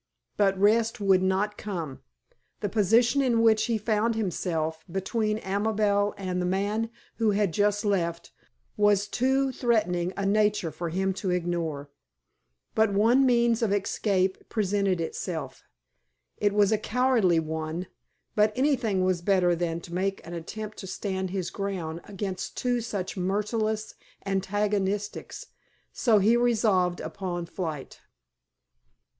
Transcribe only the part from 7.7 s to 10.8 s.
left, was of too threatening a nature